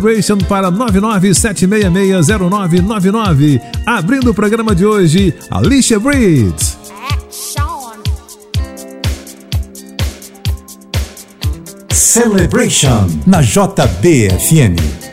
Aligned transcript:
para 0.45 0.71
997660999. 0.71 3.61
Abrindo 3.85 4.31
o 4.31 4.33
programa 4.33 4.73
de 4.73 4.85
hoje, 4.85 5.35
Alicia 5.51 5.99
Breeds. 5.99 6.77
Celebration 11.91 13.09
na 13.25 13.41
JBFM. 13.41 15.12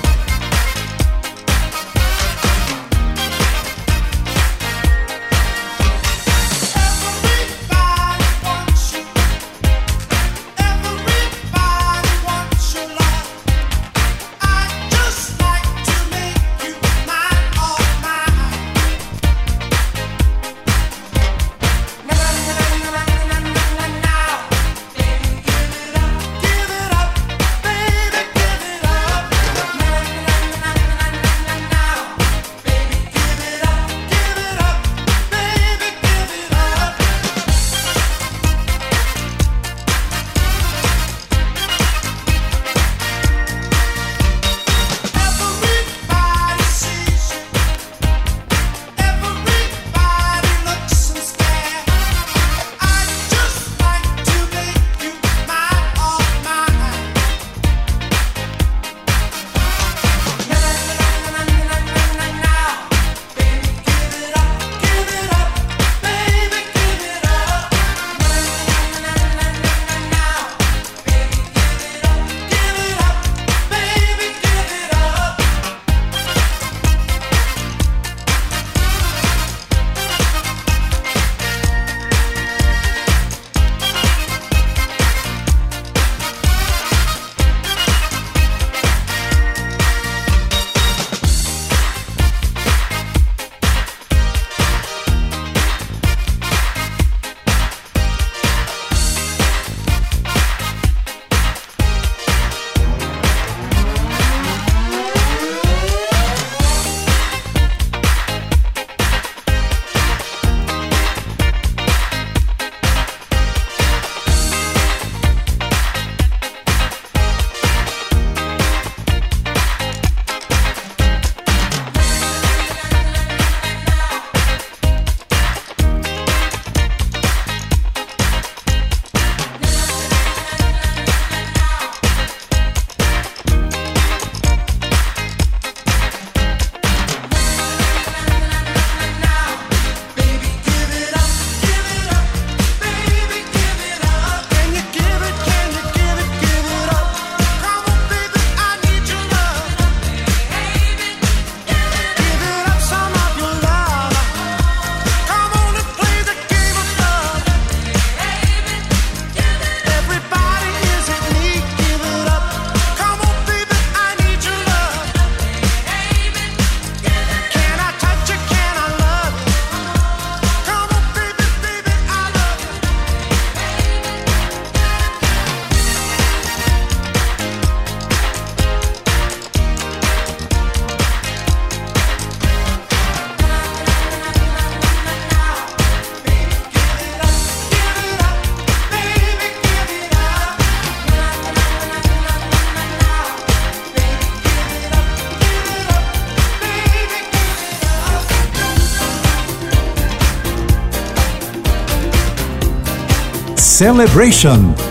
Celebration. 203.81 204.90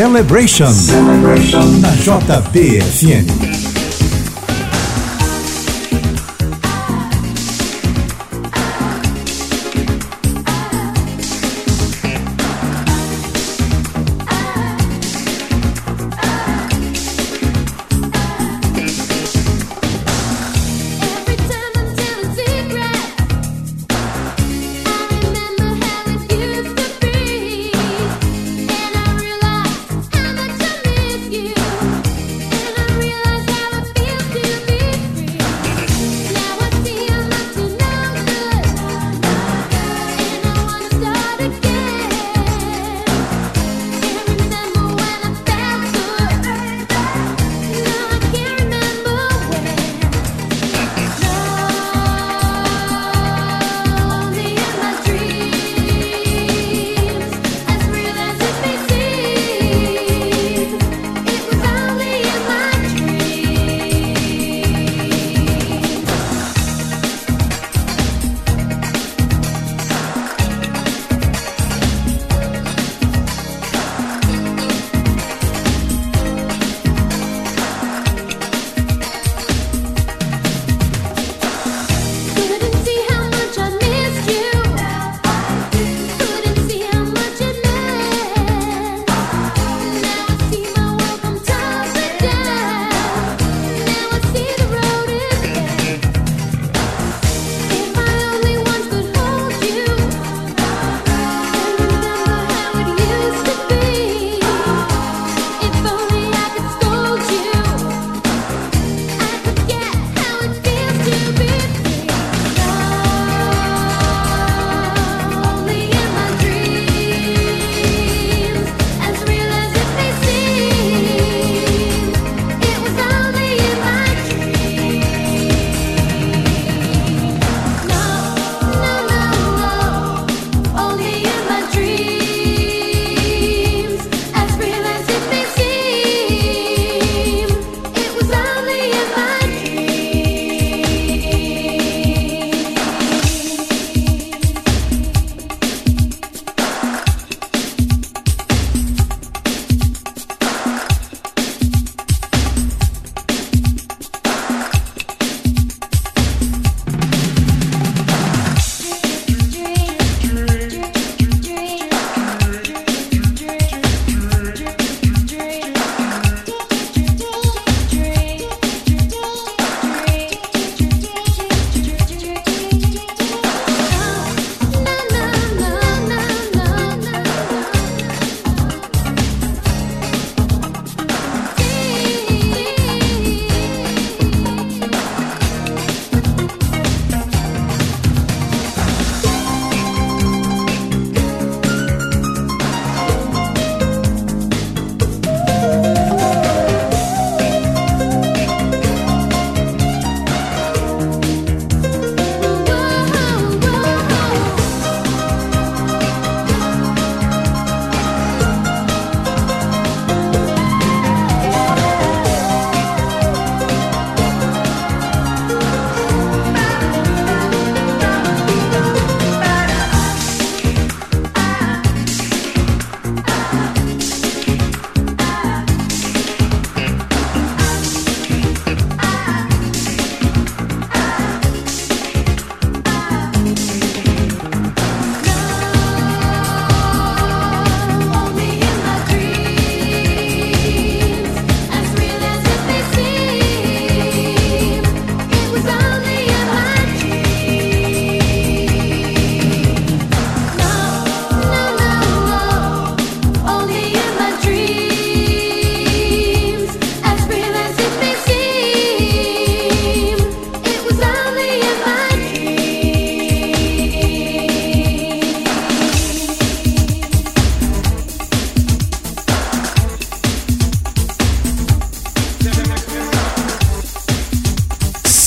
Celebration, 0.00 0.72
Celebration. 0.72 1.80
na 1.84 1.92
JBFM. 1.92 3.49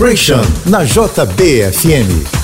Celebration 0.00 0.40
na 0.64 0.80
JBFM. 0.80 2.39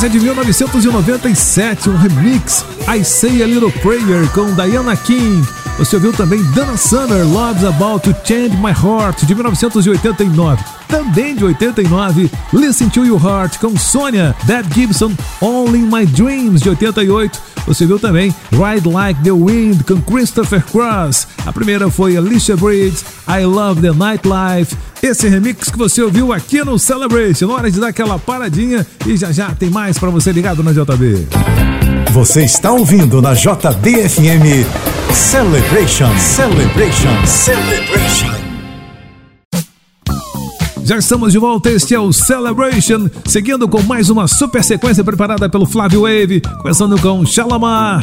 Essa 0.00 0.06
é 0.06 0.12
de 0.12 0.18
1997, 0.18 1.90
um 1.90 1.96
remix 1.98 2.64
I 2.88 3.04
Say 3.04 3.42
a 3.42 3.46
Little 3.46 3.70
Prayer 3.70 4.26
com 4.32 4.54
Diana 4.54 4.96
King. 4.96 5.46
Você 5.80 5.96
ouviu 5.96 6.12
também 6.12 6.42
Dana 6.52 6.76
Summer, 6.76 7.26
Love's 7.26 7.64
About 7.64 8.00
to 8.04 8.14
Change 8.22 8.54
My 8.58 8.70
Heart, 8.70 9.24
de 9.24 9.34
1989. 9.34 10.62
Também 10.86 11.34
de 11.34 11.42
89, 11.42 12.30
Listen 12.52 12.90
to 12.90 13.06
Your 13.06 13.18
Heart 13.18 13.58
com 13.58 13.74
Sonia, 13.78 14.36
Dad 14.44 14.66
Gibson, 14.74 15.10
Only 15.40 15.78
My 15.78 16.04
Dreams, 16.04 16.60
de 16.60 16.68
88. 16.68 17.40
Você 17.66 17.86
viu 17.86 17.98
também 17.98 18.34
Ride 18.52 18.86
Like 18.86 19.22
the 19.22 19.32
Wind 19.32 19.80
com 19.84 19.98
Christopher 20.02 20.62
Cross. 20.66 21.26
A 21.46 21.52
primeira 21.52 21.90
foi 21.90 22.14
Alicia 22.14 22.58
Bridges, 22.58 23.02
I 23.26 23.46
Love 23.46 23.80
the 23.80 23.92
Nightlife. 23.92 24.76
Esse 25.02 25.30
remix 25.30 25.70
que 25.70 25.78
você 25.78 26.02
ouviu 26.02 26.30
aqui 26.30 26.62
no 26.62 26.78
Celebration. 26.78 27.48
Hora 27.48 27.70
de 27.70 27.80
dar 27.80 27.88
aquela 27.88 28.18
paradinha 28.18 28.86
e 29.06 29.16
já 29.16 29.32
já 29.32 29.54
tem 29.54 29.70
mais 29.70 29.98
para 29.98 30.10
você 30.10 30.30
ligado 30.30 30.62
na 30.62 30.72
JB. 30.72 31.79
Você 32.12 32.42
está 32.42 32.72
ouvindo 32.72 33.22
na 33.22 33.34
JBFM 33.34 34.66
Celebration, 35.12 36.18
Celebration, 36.18 37.24
Celebration. 37.24 38.34
Já 40.82 40.98
estamos 40.98 41.30
de 41.32 41.38
volta, 41.38 41.70
este 41.70 41.94
é 41.94 42.00
o 42.00 42.12
Celebration, 42.12 43.08
seguindo 43.26 43.68
com 43.68 43.80
mais 43.82 44.10
uma 44.10 44.26
super 44.26 44.64
sequência 44.64 45.04
preparada 45.04 45.48
pelo 45.48 45.64
Flávio 45.64 46.00
Wave, 46.00 46.42
começando 46.60 47.00
com 47.00 47.24
Shalamar. 47.24 48.02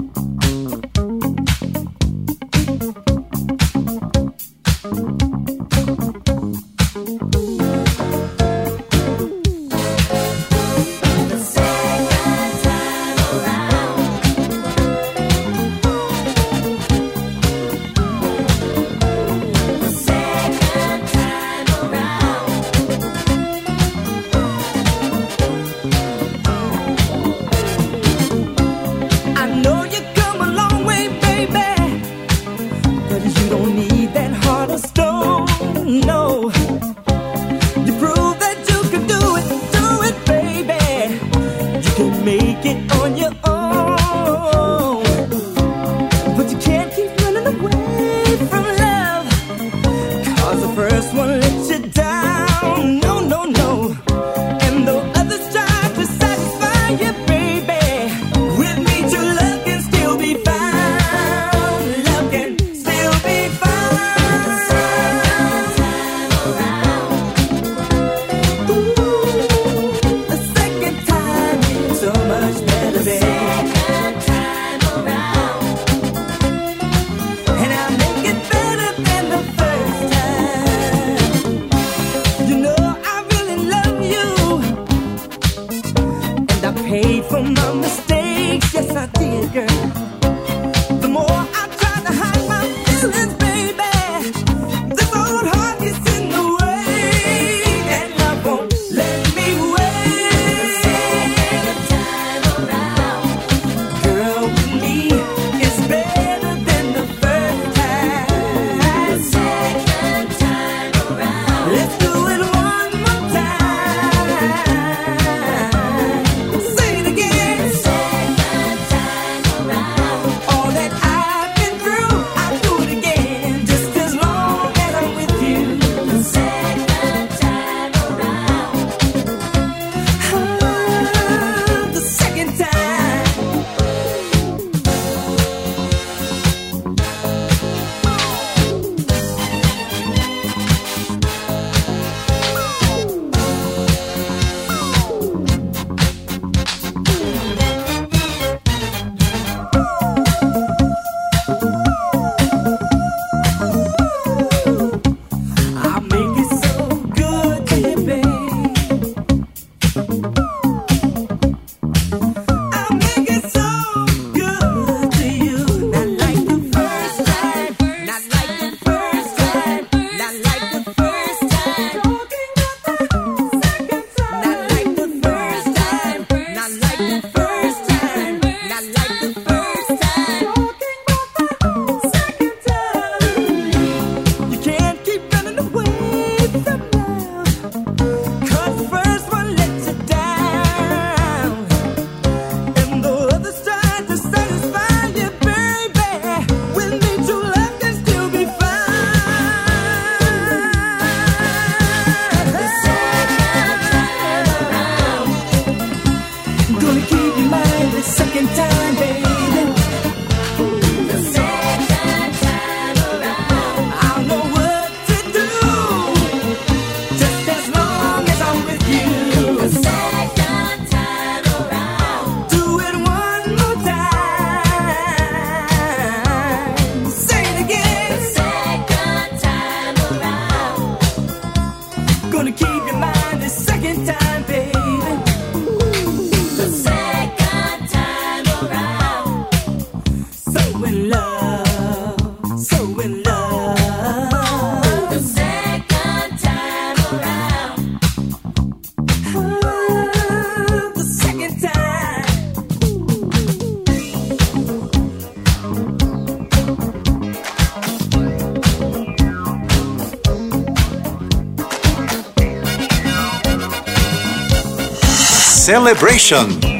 Celebration. 265.71 266.70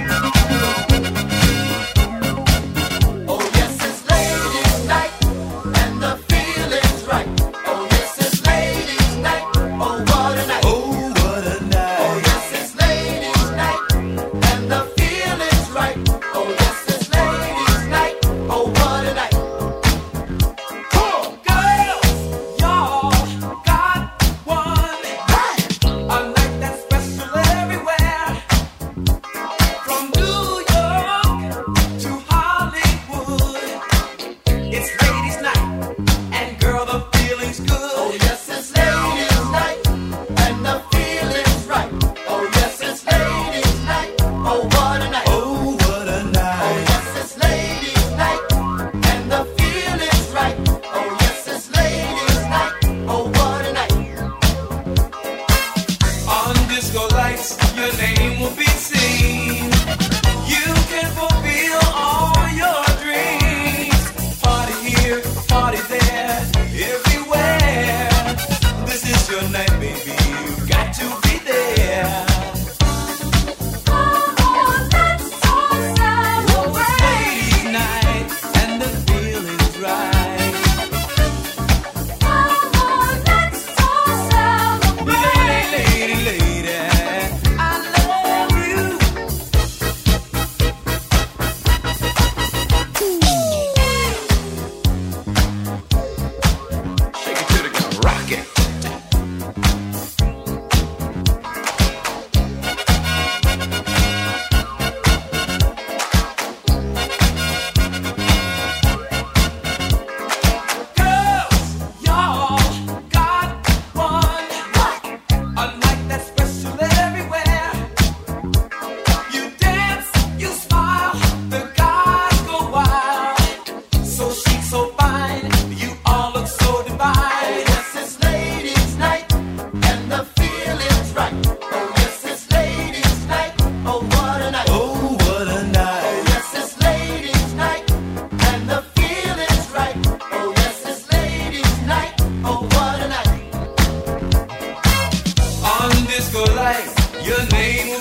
The 147.31 147.45
name. 147.53 148.00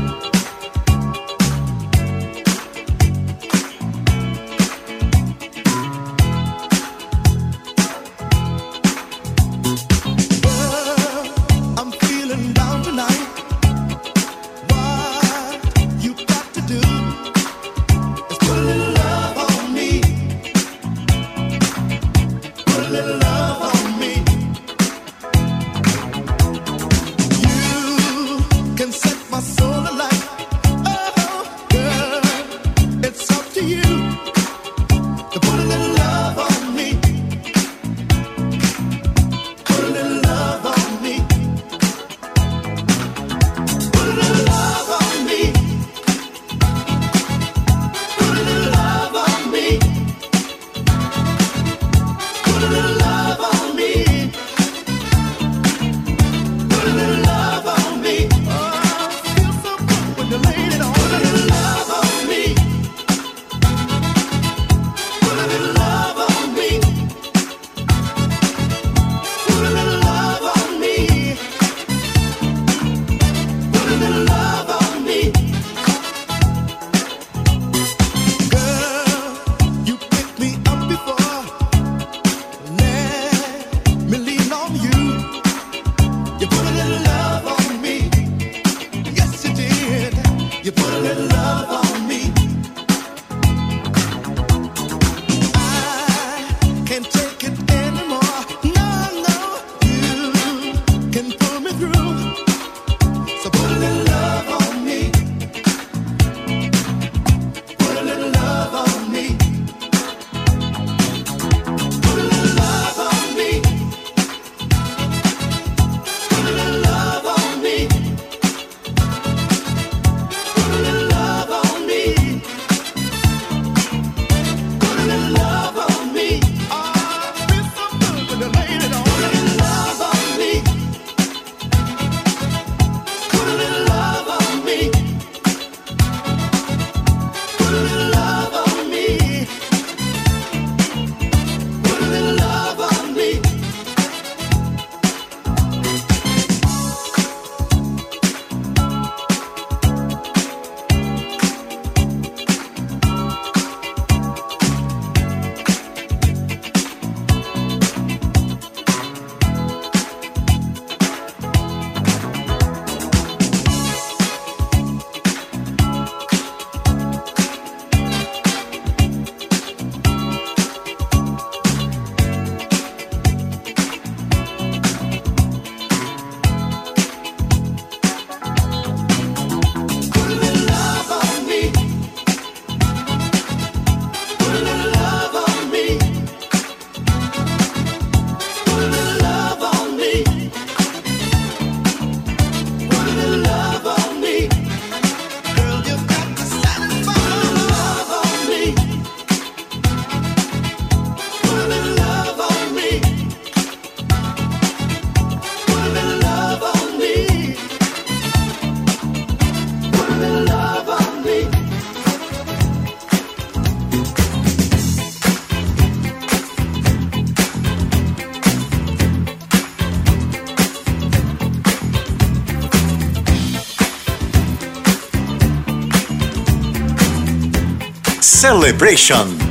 Celebration. 228.61 229.50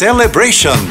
Celebration. 0.00 0.89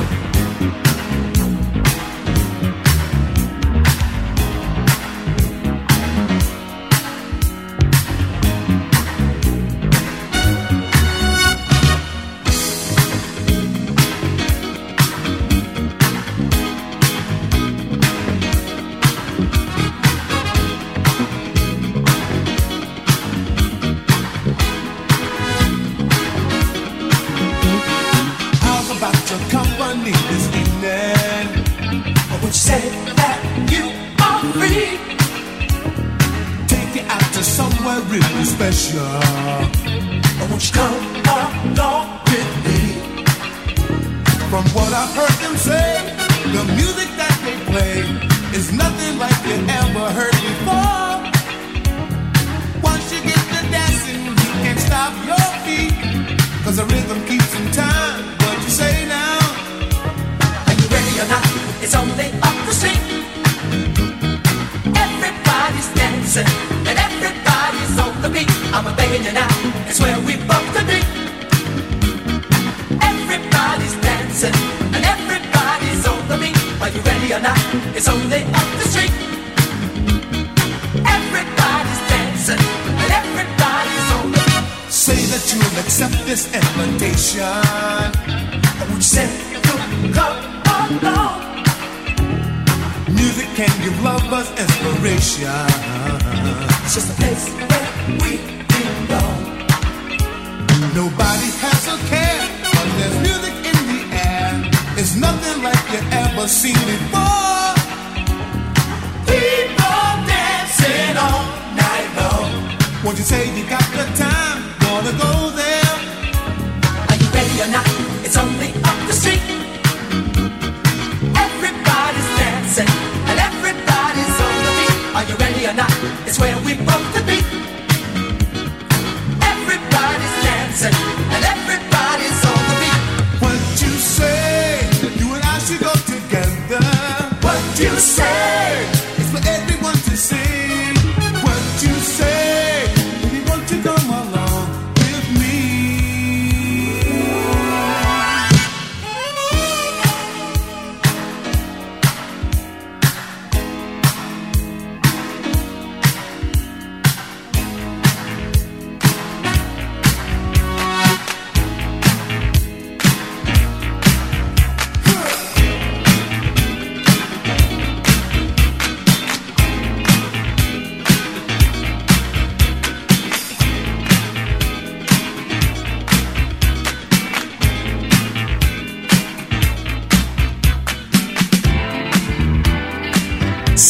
It's 118.30 118.38
only 118.38 118.79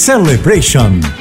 Celebration. 0.09 1.18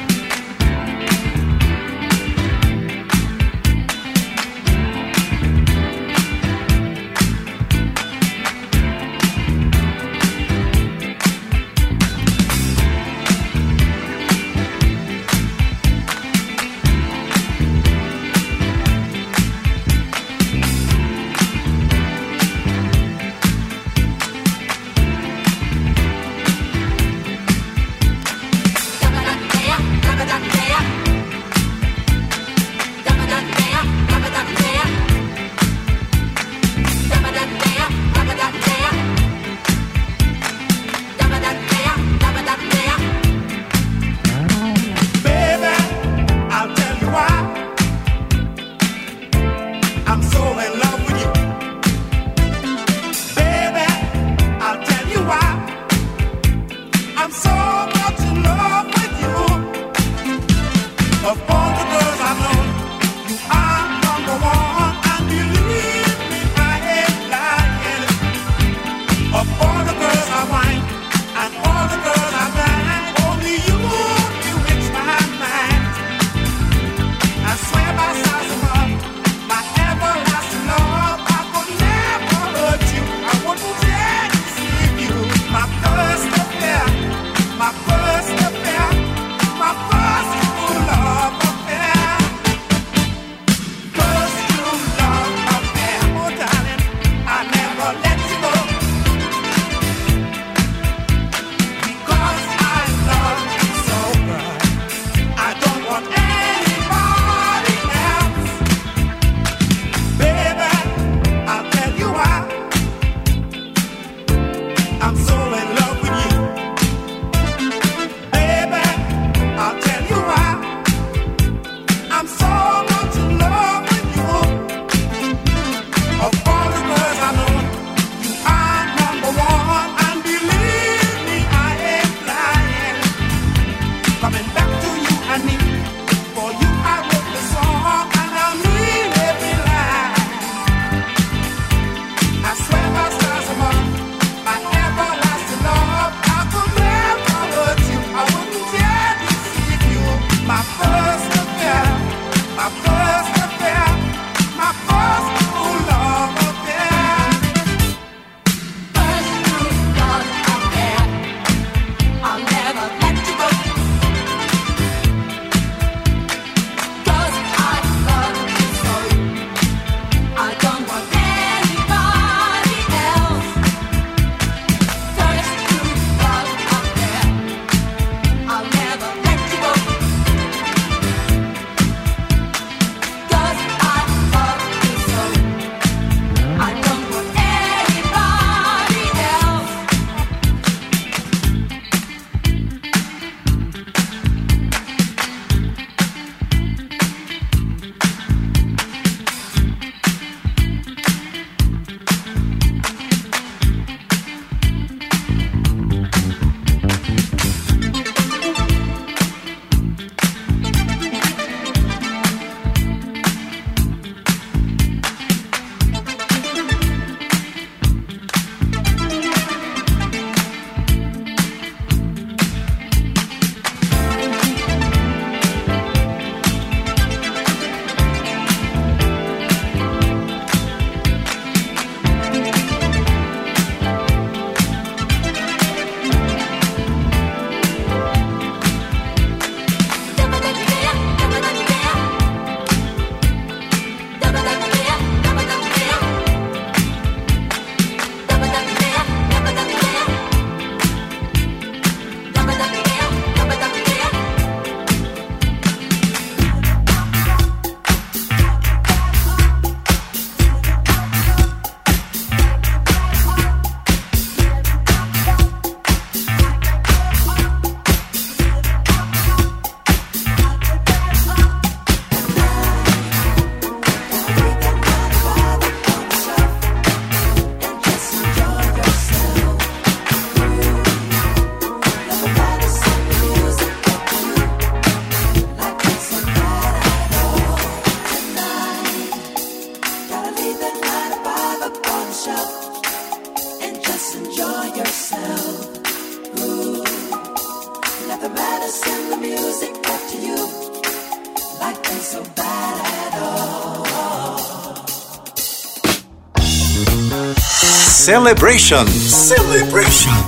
Celebration. 308.08 308.86
Celebration. 308.86 310.27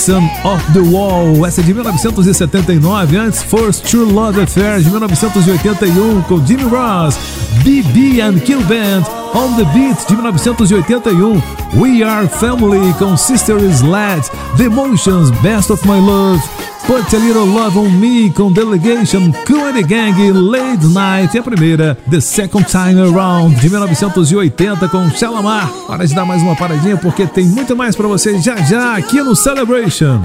Jackson 0.00 0.30
Off 0.44 0.64
the 0.72 0.80
Wall. 0.80 1.46
Essa 1.46 1.60
é 1.60 1.64
de 1.64 1.74
1979, 1.74 3.18
antes 3.18 3.42
First 3.42 3.84
True 3.84 4.10
Love 4.10 4.40
Affair 4.40 4.80
de 4.80 4.88
1981 4.88 6.22
com 6.22 6.46
Jimmy 6.46 6.62
Ross, 6.62 7.18
BB 7.62 8.22
and 8.22 8.38
Kill 8.38 8.62
Band 8.62 9.02
On 9.34 9.54
the 9.56 9.64
Beat 9.74 10.08
de 10.08 10.16
1981, 10.16 11.42
We 11.74 12.02
Are 12.02 12.26
Family 12.28 12.94
com 12.98 13.14
Sister 13.14 13.58
Sled, 13.58 14.22
The 14.56 14.64
Emotions 14.64 15.30
Best 15.42 15.70
of 15.70 15.86
My 15.86 16.00
Love. 16.00 16.59
Put 16.90 17.14
a 17.14 17.18
Little 17.20 17.46
Love 17.46 17.78
on 17.78 17.88
Me 17.88 18.32
com 18.32 18.52
Delegation, 18.52 19.30
Cool 19.46 19.80
Gang, 19.86 20.32
Late 20.32 20.86
Night 20.86 21.36
e 21.36 21.38
a 21.38 21.42
primeira, 21.42 21.96
The 22.10 22.20
Second 22.20 22.64
Time 22.64 23.00
Around, 23.00 23.60
de 23.60 23.70
1980 23.70 24.88
com 24.88 25.08
Shalamar. 25.12 25.70
Hora 25.88 26.04
de 26.04 26.12
dar 26.12 26.24
mais 26.24 26.42
uma 26.42 26.56
paradinha 26.56 26.96
porque 26.96 27.28
tem 27.28 27.44
muito 27.44 27.76
mais 27.76 27.94
para 27.94 28.08
você 28.08 28.40
já 28.40 28.56
já 28.56 28.96
aqui 28.96 29.22
no 29.22 29.36
Celebration. 29.36 30.20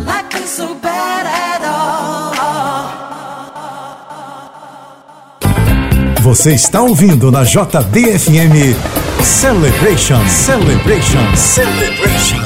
Você 6.21 6.55
está 6.55 6.81
ouvindo 6.81 7.29
na 7.29 7.43
JBFM 7.43 8.75
Celebration, 9.21 10.27
Celebration, 10.27 11.35
Celebration. 11.35 12.44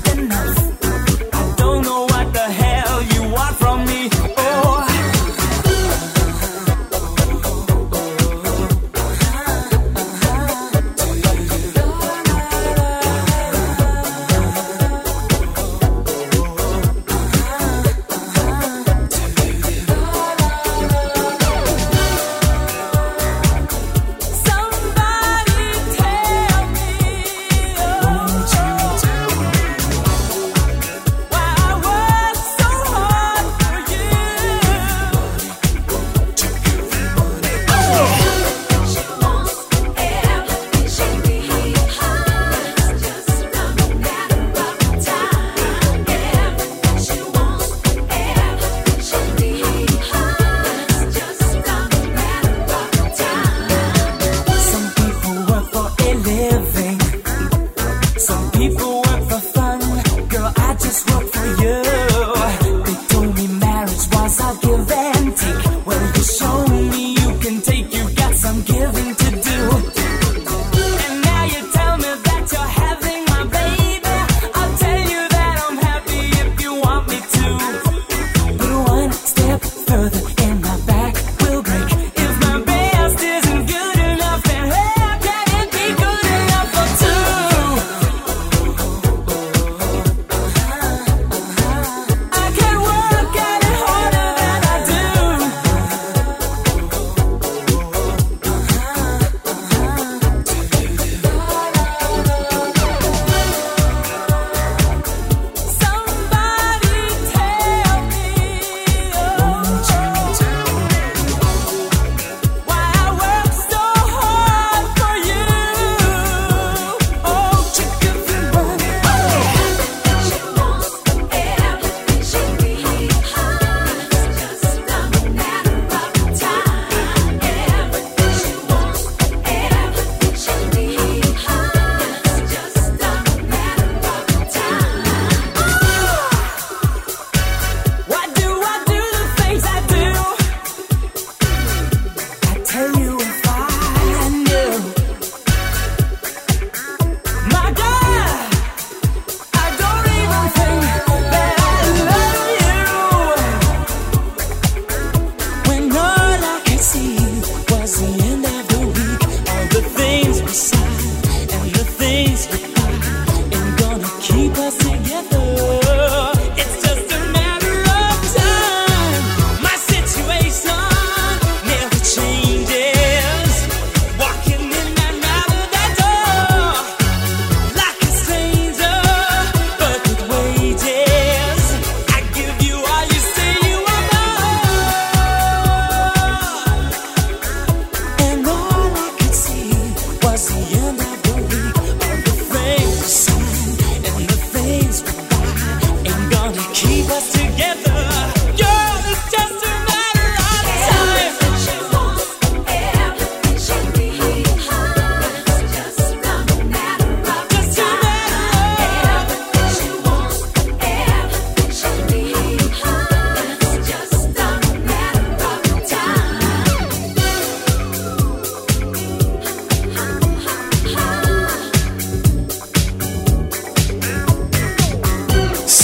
good 0.00 0.18
enough. 0.18 0.53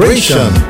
Celebration. 0.00 0.69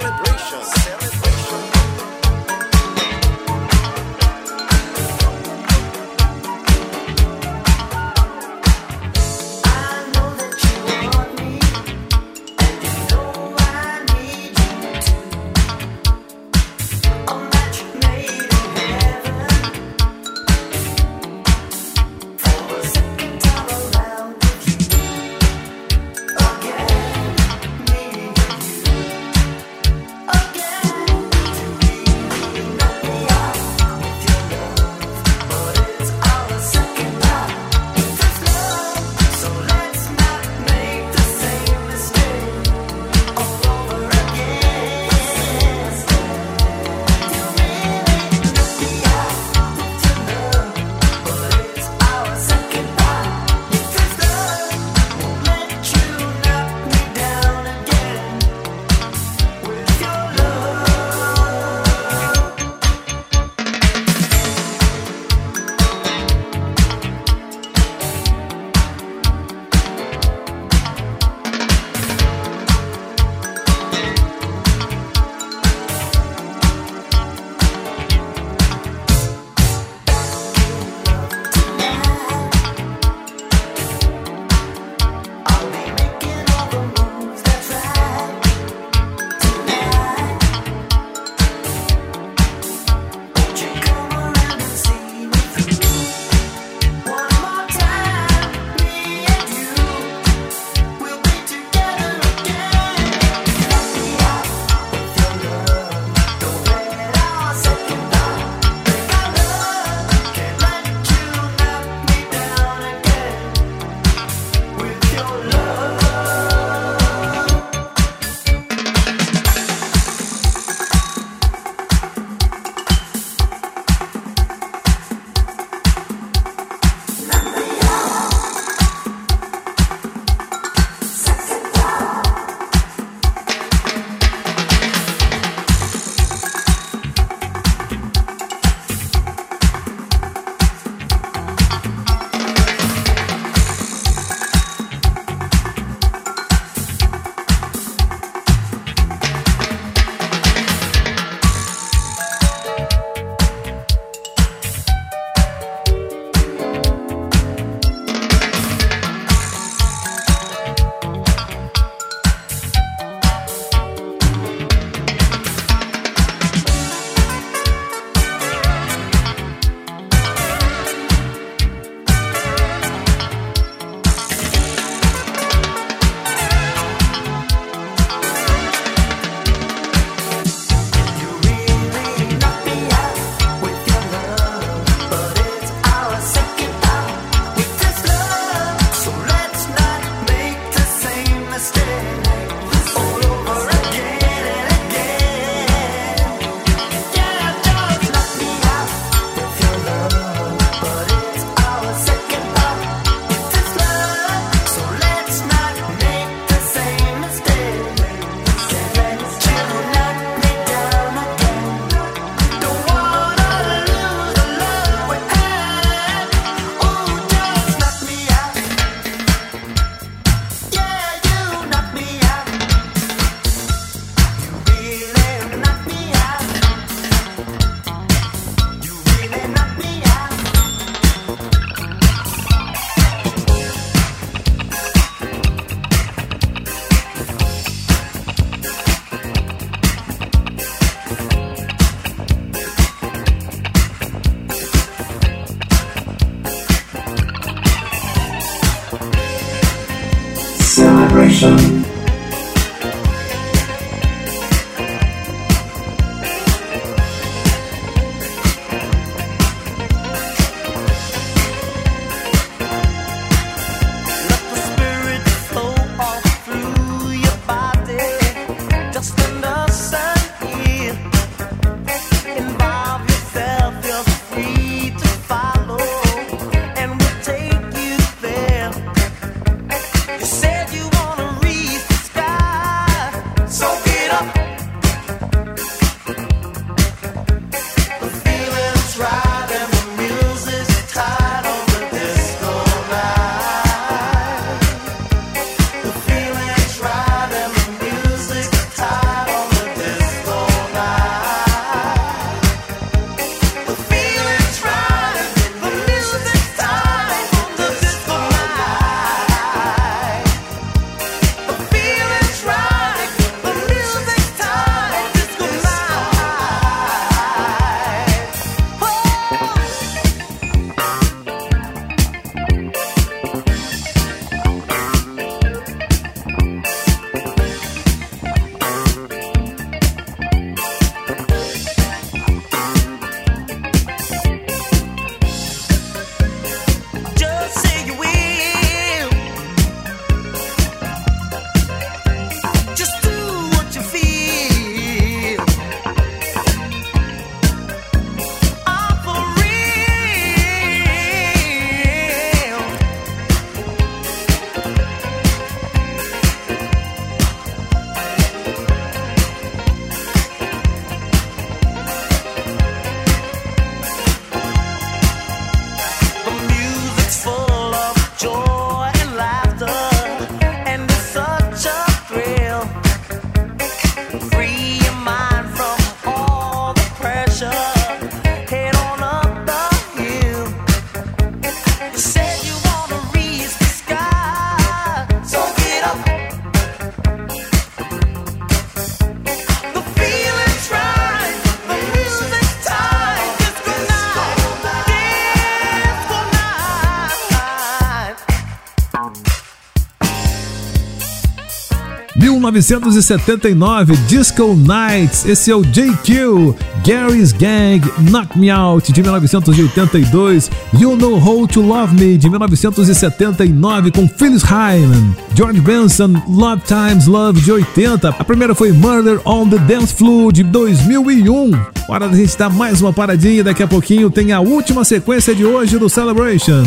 1979, 402.51 403.95
Disco 404.07 404.53
Nights, 404.53 405.25
esse 405.25 405.49
é 405.49 405.55
o 405.55 405.61
JQ, 405.61 406.53
Gary's 406.85 407.31
Gang, 407.31 407.81
Knock 408.09 408.37
Me 408.37 408.49
Out, 408.49 408.91
de 408.91 409.01
1982, 409.01 410.51
You 410.77 410.97
Know 410.97 411.17
How 411.17 411.47
to 411.47 411.61
Love 411.61 411.95
Me, 411.95 412.17
de 412.17 412.29
1979, 412.29 413.91
com 413.91 414.05
Phyllis 414.05 414.43
Hyman, 414.43 415.15
George 415.33 415.61
Benson, 415.61 416.21
Love 416.27 416.61
Times 416.67 417.07
Love, 417.07 417.39
de 417.39 417.53
80, 417.53 418.09
a 418.09 418.23
primeira 418.25 418.53
foi 418.53 418.73
Murder 418.73 419.21
on 419.23 419.47
the 419.47 419.57
Dance 419.59 419.93
Floor, 419.93 420.33
de 420.33 420.43
2001. 420.43 421.51
Hora 421.87 422.09
da 422.09 422.17
gente 422.17 422.37
dar 422.37 422.49
mais 422.49 422.81
uma 422.81 422.91
paradinha, 422.91 423.45
daqui 423.45 423.63
a 423.63 423.67
pouquinho 423.67 424.11
tem 424.11 424.33
a 424.33 424.41
última 424.41 424.83
sequência 424.83 425.33
de 425.33 425.45
hoje 425.45 425.77
do 425.77 425.87
Celebration. 425.87 426.63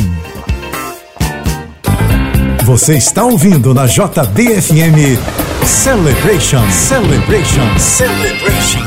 Você 2.64 2.96
está 2.96 3.22
ouvindo 3.24 3.74
na 3.74 3.84
JBFM 3.84 5.43
Celebration, 5.64 6.60
Celebration, 6.70 7.78
Celebration. 7.78 8.84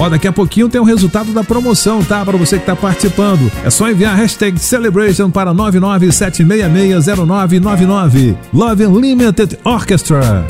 Ó, 0.00 0.08
daqui 0.08 0.26
a 0.26 0.32
pouquinho 0.32 0.68
tem 0.68 0.80
o 0.80 0.84
resultado 0.84 1.32
da 1.32 1.44
promoção, 1.44 2.02
tá? 2.02 2.24
Para 2.24 2.36
você 2.36 2.56
que 2.56 2.62
está 2.62 2.74
participando. 2.74 3.52
É 3.64 3.70
só 3.70 3.88
enviar 3.88 4.14
a 4.14 4.16
hashtag 4.16 4.58
Celebration 4.58 5.30
para 5.30 5.54
997660999. 5.54 8.36
Love 8.52 8.86
Unlimited 8.86 9.60
Orchestra. 9.62 10.44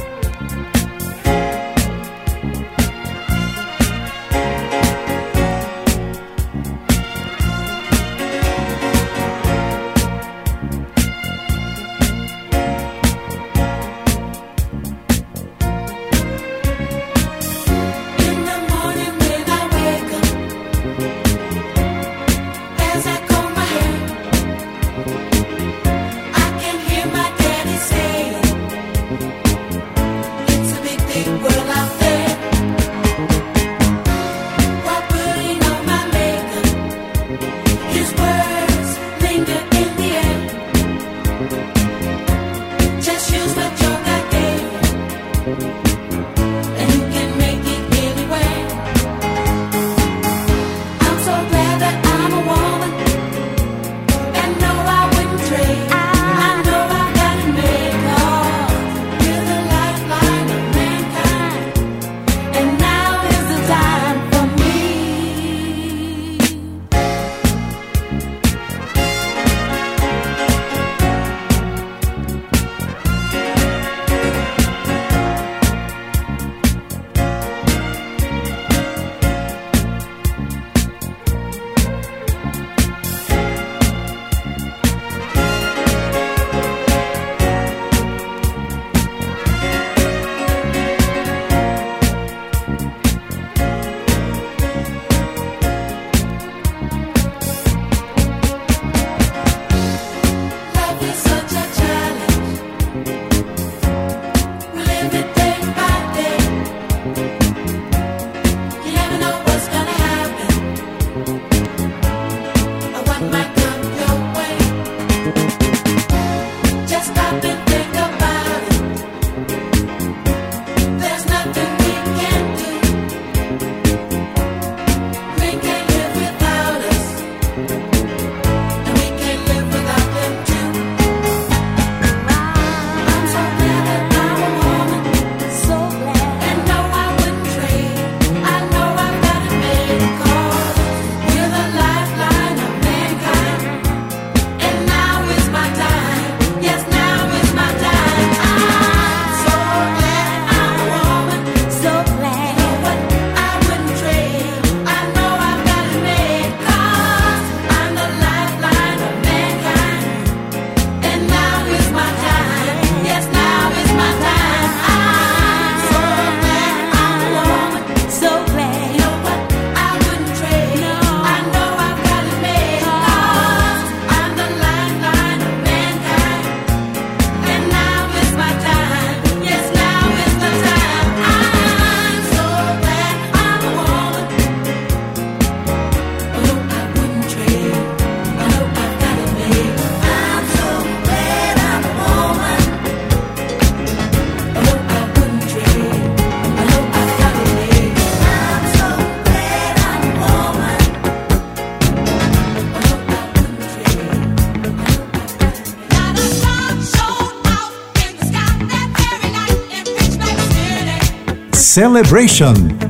Celebration. 211.71 212.90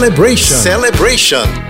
Celebration. 0.00 0.56
Celebration. 0.56 1.69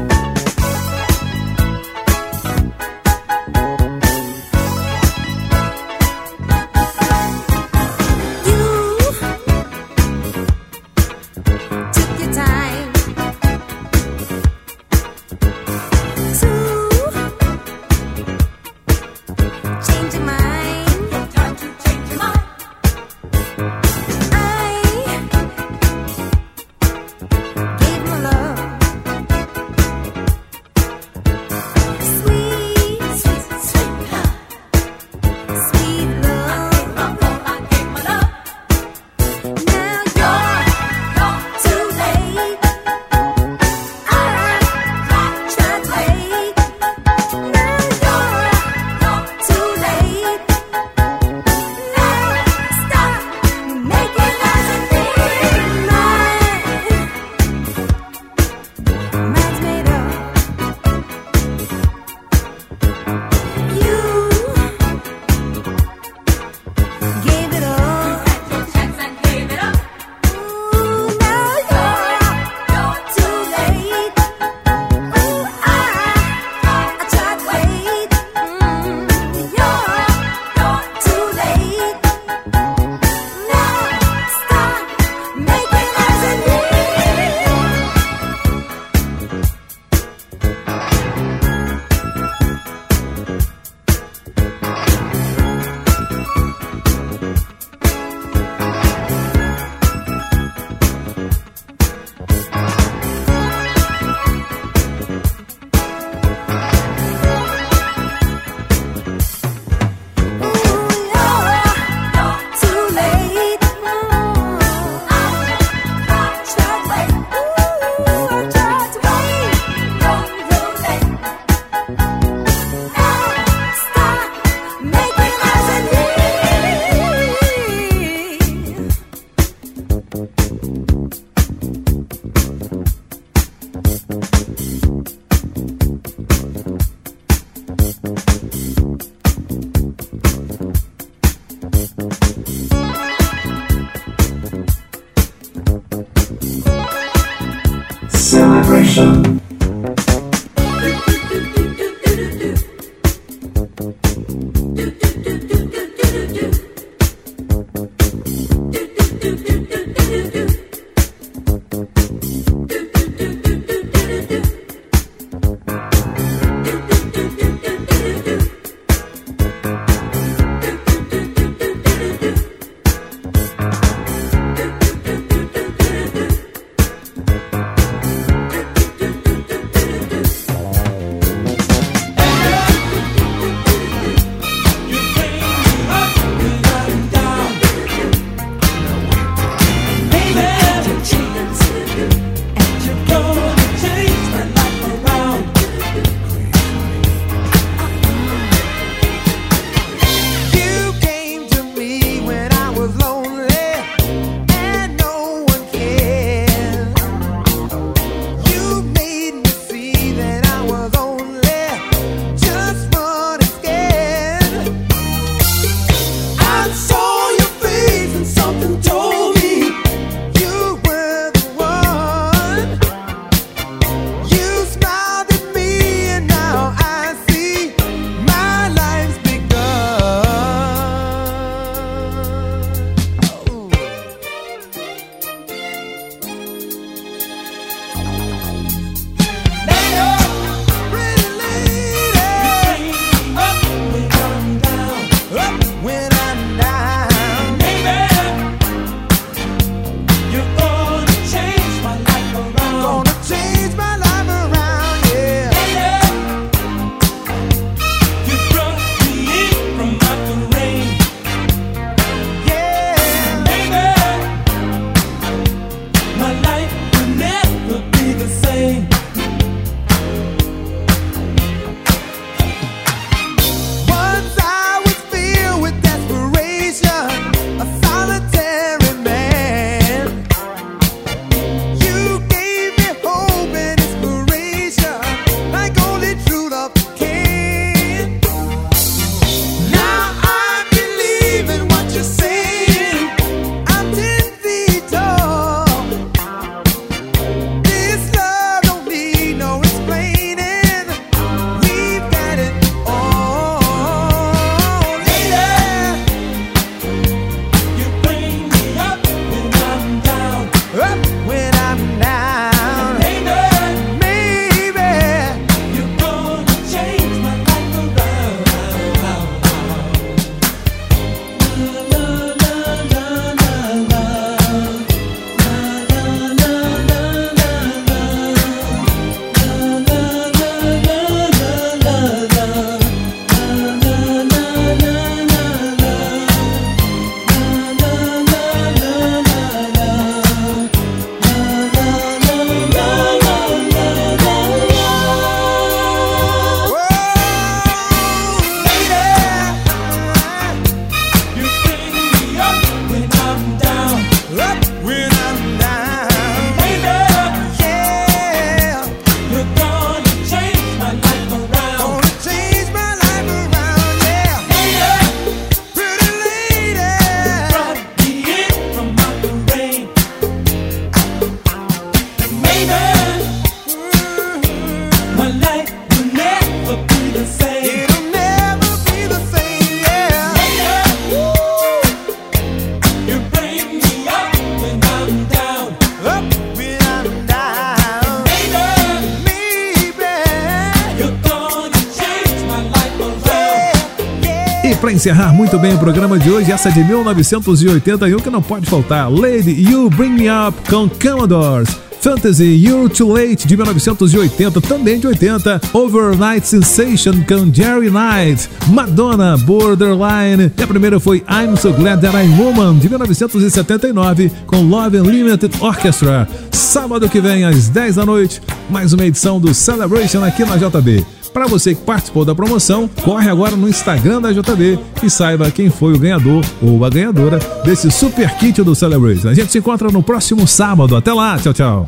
Encerrar 395.01 395.33
muito 395.33 395.57
bem 395.57 395.73
o 395.73 395.79
programa 395.79 396.19
de 396.19 396.29
hoje, 396.29 396.51
essa 396.51 396.71
de 396.71 396.83
1981 396.83 398.19
que 398.19 398.29
não 398.29 398.39
pode 398.39 398.67
faltar. 398.67 399.11
Lady 399.11 399.49
You 399.49 399.89
Bring 399.89 400.11
Me 400.11 400.27
Up 400.29 400.55
com 400.69 400.87
Commodores. 400.87 401.75
Fantasy 401.99 402.63
You're 402.63 402.87
Too 402.87 403.11
Late 403.11 403.47
de 403.47 403.57
1980, 403.57 404.61
também 404.61 404.99
de 404.99 405.07
80. 405.07 405.59
Overnight 405.73 406.47
Sensation 406.47 407.13
com 407.27 407.51
Jerry 407.51 407.89
Knight. 407.89 408.47
Madonna 408.67 409.37
Borderline. 409.37 410.51
E 410.55 410.61
a 410.61 410.67
primeira 410.67 410.99
foi 410.99 411.23
I'm 411.27 411.57
So 411.57 411.73
Glad 411.73 411.99
That 412.01 412.15
I'm 412.15 412.39
Woman 412.39 412.77
de 412.77 412.87
1979 412.87 414.31
com 414.45 414.61
Love 414.61 414.99
Unlimited 414.99 415.51
Orchestra. 415.59 416.27
Sábado 416.51 417.09
que 417.09 417.19
vem 417.19 417.43
às 417.43 417.69
10 417.69 417.95
da 417.95 418.05
noite, 418.05 418.39
mais 418.69 418.93
uma 418.93 419.03
edição 419.03 419.39
do 419.39 419.51
Celebration 419.51 420.23
aqui 420.23 420.45
na 420.45 420.57
JB. 420.57 421.03
Para 421.33 421.47
você 421.47 421.73
que 421.73 421.81
participou 421.81 422.25
da 422.25 422.35
promoção, 422.35 422.89
corre 423.03 423.29
agora 423.29 423.55
no 423.55 423.69
Instagram 423.69 424.21
da 424.21 424.31
JB 424.31 424.77
e 425.01 425.09
saiba 425.09 425.49
quem 425.49 425.69
foi 425.69 425.93
o 425.93 425.99
ganhador 425.99 426.43
ou 426.61 426.83
a 426.83 426.89
ganhadora 426.89 427.39
desse 427.63 427.89
super 427.89 428.29
kit 428.35 428.61
do 428.61 428.75
Celebration. 428.75 429.29
A 429.29 429.33
gente 429.33 429.51
se 429.51 429.57
encontra 429.57 429.89
no 429.89 430.03
próximo 430.03 430.45
sábado. 430.45 430.95
Até 430.95 431.13
lá, 431.13 431.37
tchau, 431.37 431.53
tchau. 431.53 431.85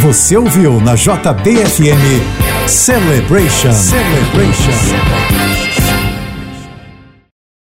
Você 0.00 0.36
ouviu 0.36 0.80
na 0.80 0.94
JBFM 0.94 2.68
Celebration. 2.68 3.72
Celebration. 3.72 5.73